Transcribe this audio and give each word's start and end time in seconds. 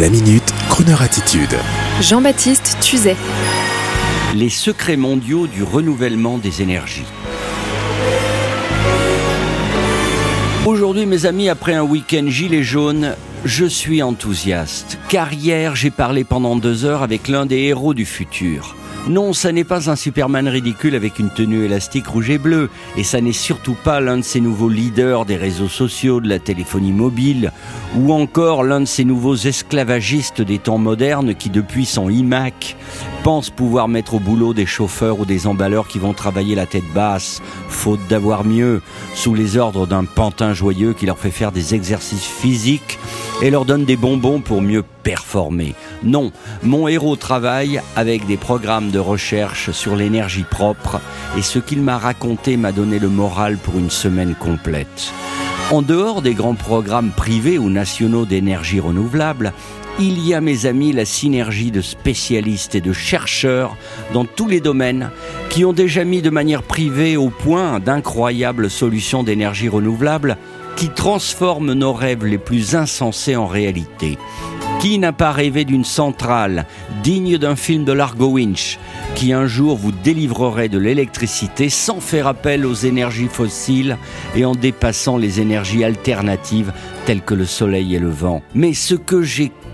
La 0.00 0.08
minute, 0.08 0.54
Kroneur 0.70 1.02
attitude. 1.02 1.54
Jean-Baptiste 2.00 2.78
Tuzet. 2.80 3.14
Les 4.34 4.48
secrets 4.48 4.96
mondiaux 4.96 5.46
du 5.46 5.62
renouvellement 5.62 6.38
des 6.38 6.62
énergies. 6.62 7.04
Aujourd'hui, 10.64 11.04
mes 11.04 11.26
amis, 11.26 11.50
après 11.50 11.74
un 11.74 11.82
week-end 11.82 12.24
gilet 12.28 12.62
jaune, 12.62 13.14
je 13.44 13.64
suis 13.64 14.02
enthousiaste, 14.02 14.98
car 15.08 15.32
hier 15.32 15.74
j'ai 15.74 15.90
parlé 15.90 16.24
pendant 16.24 16.56
deux 16.56 16.84
heures 16.84 17.02
avec 17.02 17.28
l'un 17.28 17.46
des 17.46 17.58
héros 17.58 17.94
du 17.94 18.04
futur. 18.04 18.76
Non, 19.08 19.32
ça 19.32 19.50
n'est 19.50 19.64
pas 19.64 19.90
un 19.90 19.96
Superman 19.96 20.46
ridicule 20.46 20.94
avec 20.94 21.18
une 21.18 21.30
tenue 21.30 21.64
élastique 21.64 22.06
rouge 22.06 22.30
et 22.30 22.38
bleue, 22.38 22.70
et 22.96 23.02
ça 23.02 23.20
n'est 23.20 23.32
surtout 23.32 23.74
pas 23.74 24.00
l'un 24.00 24.18
de 24.18 24.22
ces 24.22 24.40
nouveaux 24.40 24.68
leaders 24.68 25.24
des 25.24 25.36
réseaux 25.36 25.68
sociaux, 25.68 26.20
de 26.20 26.28
la 26.28 26.38
téléphonie 26.38 26.92
mobile, 26.92 27.50
ou 27.96 28.12
encore 28.12 28.62
l'un 28.62 28.80
de 28.80 28.86
ces 28.86 29.04
nouveaux 29.04 29.34
esclavagistes 29.34 30.40
des 30.40 30.60
temps 30.60 30.78
modernes 30.78 31.34
qui, 31.34 31.50
depuis 31.50 31.84
son 31.84 32.08
iMac, 32.08 32.76
pensent 33.22 33.50
pouvoir 33.50 33.86
mettre 33.86 34.14
au 34.14 34.18
boulot 34.18 34.52
des 34.52 34.66
chauffeurs 34.66 35.20
ou 35.20 35.24
des 35.24 35.46
emballeurs 35.46 35.86
qui 35.86 36.00
vont 36.00 36.12
travailler 36.12 36.56
la 36.56 36.66
tête 36.66 36.90
basse, 36.92 37.40
faute 37.68 38.00
d'avoir 38.08 38.44
mieux, 38.44 38.82
sous 39.14 39.34
les 39.34 39.56
ordres 39.56 39.86
d'un 39.86 40.04
pantin 40.04 40.54
joyeux 40.54 40.92
qui 40.92 41.06
leur 41.06 41.18
fait 41.18 41.30
faire 41.30 41.52
des 41.52 41.74
exercices 41.74 42.26
physiques 42.26 42.98
et 43.40 43.50
leur 43.50 43.64
donne 43.64 43.84
des 43.84 43.96
bonbons 43.96 44.40
pour 44.40 44.60
mieux 44.60 44.82
performer. 45.04 45.74
Non, 46.02 46.32
mon 46.62 46.88
héros 46.88 47.16
travaille 47.16 47.80
avec 47.94 48.26
des 48.26 48.36
programmes 48.36 48.90
de 48.90 48.98
recherche 48.98 49.70
sur 49.70 49.94
l'énergie 49.94 50.44
propre 50.48 51.00
et 51.36 51.42
ce 51.42 51.60
qu'il 51.60 51.80
m'a 51.80 51.98
raconté 51.98 52.56
m'a 52.56 52.72
donné 52.72 52.98
le 52.98 53.08
moral 53.08 53.56
pour 53.56 53.78
une 53.78 53.90
semaine 53.90 54.34
complète. 54.34 55.12
En 55.70 55.80
dehors 55.80 56.22
des 56.22 56.34
grands 56.34 56.54
programmes 56.54 57.12
privés 57.12 57.58
ou 57.58 57.70
nationaux 57.70 58.26
d'énergie 58.26 58.80
renouvelable, 58.80 59.52
il 59.98 60.26
y 60.26 60.34
a, 60.34 60.40
mes 60.40 60.66
amis, 60.66 60.92
la 60.92 61.04
synergie 61.04 61.70
de 61.70 61.80
spécialistes 61.80 62.74
et 62.74 62.80
de 62.80 62.92
chercheurs 62.92 63.76
dans 64.12 64.24
tous 64.24 64.48
les 64.48 64.60
domaines 64.60 65.10
qui 65.50 65.64
ont 65.64 65.72
déjà 65.72 66.04
mis 66.04 66.22
de 66.22 66.30
manière 66.30 66.62
privée 66.62 67.16
au 67.16 67.30
point 67.30 67.78
d'incroyables 67.78 68.70
solutions 68.70 69.22
d'énergie 69.22 69.68
renouvelable 69.68 70.38
qui 70.76 70.88
transforment 70.88 71.74
nos 71.74 71.92
rêves 71.92 72.24
les 72.24 72.38
plus 72.38 72.74
insensés 72.74 73.36
en 73.36 73.46
réalité. 73.46 74.18
Qui 74.80 74.98
n'a 74.98 75.12
pas 75.12 75.30
rêvé 75.30 75.64
d'une 75.64 75.84
centrale 75.84 76.66
digne 77.04 77.38
d'un 77.38 77.54
film 77.54 77.84
de 77.84 77.92
Largo 77.92 78.26
Winch 78.30 78.78
qui 79.14 79.32
un 79.32 79.46
jour 79.46 79.76
vous 79.76 79.92
délivrerait 79.92 80.68
de 80.68 80.78
l'électricité 80.78 81.68
sans 81.68 82.00
faire 82.00 82.26
appel 82.26 82.66
aux 82.66 82.74
énergies 82.74 83.28
fossiles 83.28 83.98
et 84.34 84.44
en 84.44 84.54
dépassant 84.54 85.18
les 85.18 85.40
énergies 85.40 85.84
alternatives 85.84 86.72
telles 87.04 87.22
que 87.22 87.34
le 87.34 87.44
soleil 87.44 87.94
et 87.94 87.98
le 87.98 88.10
vent. 88.10 88.42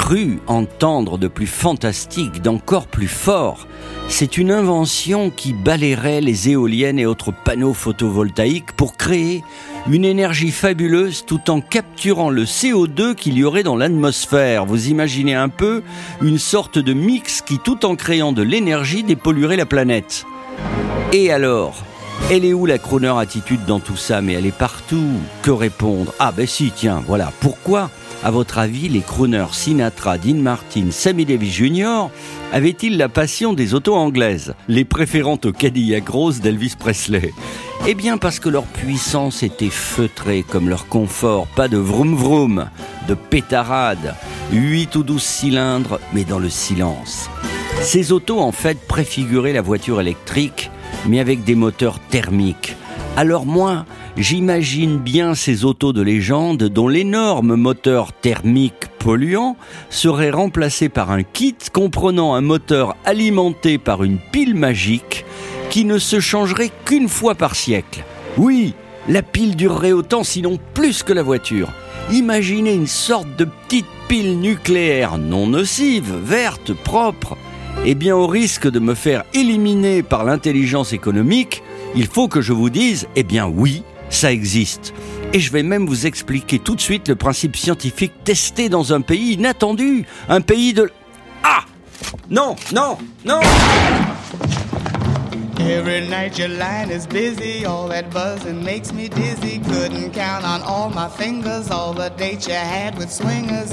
Cru 0.00 0.38
entendre 0.46 1.18
de 1.18 1.28
plus 1.28 1.46
fantastique, 1.46 2.40
d'encore 2.40 2.86
plus 2.86 3.06
fort, 3.06 3.68
c'est 4.08 4.38
une 4.38 4.50
invention 4.50 5.28
qui 5.28 5.52
balayerait 5.52 6.22
les 6.22 6.48
éoliennes 6.48 6.98
et 6.98 7.04
autres 7.04 7.34
panneaux 7.44 7.74
photovoltaïques 7.74 8.72
pour 8.72 8.96
créer 8.96 9.44
une 9.90 10.06
énergie 10.06 10.52
fabuleuse 10.52 11.26
tout 11.26 11.50
en 11.50 11.60
capturant 11.60 12.30
le 12.30 12.44
CO2 12.44 13.14
qu'il 13.14 13.36
y 13.36 13.44
aurait 13.44 13.62
dans 13.62 13.76
l'atmosphère. 13.76 14.64
Vous 14.64 14.88
imaginez 14.88 15.34
un 15.34 15.50
peu 15.50 15.82
une 16.22 16.38
sorte 16.38 16.78
de 16.78 16.94
mix 16.94 17.42
qui 17.42 17.58
tout 17.58 17.84
en 17.84 17.94
créant 17.94 18.32
de 18.32 18.42
l'énergie 18.42 19.02
dépolluerait 19.02 19.58
la 19.58 19.66
planète. 19.66 20.24
Et 21.12 21.30
alors 21.30 21.84
elle 22.30 22.44
est 22.44 22.52
où 22.52 22.66
la 22.66 22.78
Croner 22.78 23.14
attitude 23.16 23.64
dans 23.66 23.80
tout 23.80 23.96
ça? 23.96 24.20
Mais 24.20 24.34
elle 24.34 24.46
est 24.46 24.56
partout. 24.56 25.08
Que 25.42 25.50
répondre? 25.50 26.12
Ah 26.18 26.32
ben 26.32 26.46
si, 26.46 26.72
tiens, 26.74 27.02
voilà. 27.06 27.32
Pourquoi 27.40 27.90
à 28.22 28.30
votre 28.30 28.58
avis, 28.58 28.90
les 28.90 29.00
crooners 29.00 29.52
Sinatra, 29.52 30.18
Dean 30.18 30.34
Martin, 30.34 30.88
Sammy 30.90 31.24
Davis 31.24 31.54
Jr. 31.54 32.10
avaient-ils 32.52 32.98
la 32.98 33.08
passion 33.08 33.54
des 33.54 33.72
autos 33.72 33.94
anglaises, 33.94 34.54
les 34.68 34.84
préférant 34.84 35.38
au 35.42 35.52
Cadillac 35.52 36.06
rose 36.06 36.42
d'Elvis 36.42 36.74
Presley 36.78 37.32
Eh 37.86 37.94
bien 37.94 38.18
parce 38.18 38.38
que 38.38 38.50
leur 38.50 38.64
puissance 38.64 39.42
était 39.42 39.70
feutrée 39.70 40.44
comme 40.46 40.68
leur 40.68 40.86
confort, 40.86 41.46
pas 41.46 41.68
de 41.68 41.78
vroom 41.78 42.14
vroom, 42.14 42.66
de 43.08 43.14
pétarade, 43.14 44.14
8 44.52 44.96
ou 44.96 45.02
12 45.02 45.22
cylindres, 45.22 45.98
mais 46.12 46.24
dans 46.24 46.38
le 46.38 46.50
silence. 46.50 47.30
Ces 47.80 48.12
autos 48.12 48.40
en 48.40 48.52
fait 48.52 48.86
préfiguraient 48.86 49.54
la 49.54 49.62
voiture 49.62 49.98
électrique, 49.98 50.70
mais 51.06 51.20
avec 51.20 51.44
des 51.44 51.54
moteurs 51.54 51.98
thermiques. 51.98 52.76
Alors 53.16 53.46
moi, 53.46 53.84
J'imagine 54.16 54.98
bien 54.98 55.34
ces 55.34 55.64
autos 55.64 55.92
de 55.92 56.02
légende 56.02 56.64
dont 56.64 56.88
l'énorme 56.88 57.54
moteur 57.54 58.12
thermique 58.12 58.88
polluant 58.98 59.56
serait 59.88 60.30
remplacé 60.30 60.88
par 60.88 61.10
un 61.10 61.22
kit 61.22 61.56
comprenant 61.72 62.34
un 62.34 62.40
moteur 62.40 62.96
alimenté 63.04 63.78
par 63.78 64.02
une 64.02 64.18
pile 64.18 64.54
magique 64.54 65.24
qui 65.70 65.84
ne 65.84 65.98
se 65.98 66.18
changerait 66.18 66.72
qu'une 66.84 67.08
fois 67.08 67.34
par 67.34 67.54
siècle. 67.54 68.04
Oui, 68.36 68.74
la 69.08 69.22
pile 69.22 69.56
durerait 69.56 69.92
autant 69.92 70.24
sinon 70.24 70.58
plus 70.74 71.02
que 71.02 71.12
la 71.12 71.22
voiture. 71.22 71.68
Imaginez 72.10 72.74
une 72.74 72.88
sorte 72.88 73.36
de 73.36 73.44
petite 73.44 73.86
pile 74.08 74.40
nucléaire 74.40 75.18
non 75.18 75.46
nocive, 75.46 76.12
verte, 76.24 76.74
propre. 76.74 77.36
Eh 77.86 77.94
bien, 77.94 78.14
au 78.14 78.26
risque 78.26 78.70
de 78.70 78.78
me 78.78 78.94
faire 78.94 79.24
éliminer 79.32 80.02
par 80.02 80.24
l'intelligence 80.24 80.92
économique, 80.92 81.62
il 81.94 82.06
faut 82.06 82.28
que 82.28 82.42
je 82.42 82.52
vous 82.52 82.68
dise, 82.68 83.08
eh 83.16 83.22
bien 83.22 83.46
oui, 83.46 83.82
ça 84.10 84.30
existe. 84.32 84.92
Et 85.32 85.40
je 85.40 85.50
vais 85.50 85.62
même 85.62 85.86
vous 85.86 86.06
expliquer 86.06 86.58
tout 86.58 86.74
de 86.74 86.80
suite 86.80 87.08
le 87.08 87.16
principe 87.16 87.56
scientifique 87.56 88.12
testé 88.22 88.68
dans 88.68 88.92
un 88.92 89.00
pays 89.00 89.32
inattendu, 89.32 90.04
un 90.28 90.42
pays 90.42 90.74
de... 90.74 90.90
Ah 91.42 91.64
Non, 92.28 92.54
non, 92.74 92.98
non 93.24 93.40
Every 95.58 96.06
night 96.08 96.38
your 96.38 96.48
line 96.48 96.90
is 96.90 97.06
busy, 97.06 97.64
all 97.64 97.88
that 97.88 98.10
buzzing 98.10 98.62
makes 98.62 98.92
me 98.92 99.08
dizzy. 99.08 99.58
Couldn't 99.60 100.12
count 100.12 100.44
on 100.44 100.62
all 100.62 100.90
my 100.90 101.08
fingers, 101.08 101.70
all 101.70 101.94
the 101.94 102.10
dates 102.16 102.46
you 102.46 102.54
had 102.54 102.98
with 102.98 103.10
swingers. 103.10 103.72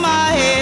my 0.00 0.32
head. 0.32 0.61